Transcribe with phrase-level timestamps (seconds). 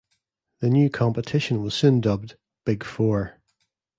[0.61, 3.39] The new competition was soon dubbed the "Big Four".